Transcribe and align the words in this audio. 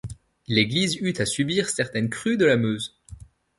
L'église 0.47 0.95
eut 0.95 1.13
à 1.19 1.27
subir 1.27 1.69
certaines 1.69 2.09
crues 2.09 2.35
de 2.35 2.45
la 2.45 2.57
Meuse. 2.57 2.97